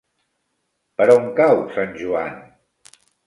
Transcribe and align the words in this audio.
Per 1.01 1.07
on 1.17 1.27
cau 1.41 1.61
Sant 1.77 1.93
Joan? 2.01 2.41